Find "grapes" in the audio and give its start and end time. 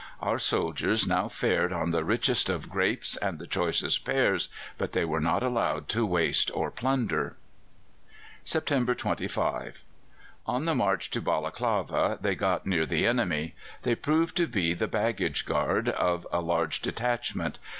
2.71-3.17